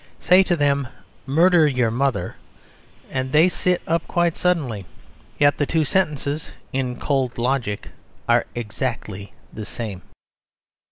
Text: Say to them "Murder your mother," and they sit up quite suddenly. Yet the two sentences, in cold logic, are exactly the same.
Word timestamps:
Say 0.19 0.41
to 0.45 0.55
them 0.55 0.87
"Murder 1.27 1.67
your 1.67 1.91
mother," 1.91 2.35
and 3.11 3.31
they 3.31 3.47
sit 3.47 3.83
up 3.85 4.07
quite 4.07 4.35
suddenly. 4.35 4.87
Yet 5.37 5.59
the 5.59 5.67
two 5.67 5.85
sentences, 5.85 6.49
in 6.73 6.97
cold 6.99 7.37
logic, 7.37 7.89
are 8.27 8.45
exactly 8.55 9.33
the 9.53 9.63
same. 9.63 10.01